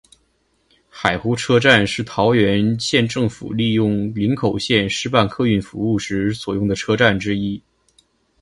[0.89, 7.61] 海湖车站是桃园县政府利用林口线试办客运服务时所使用的车站之一。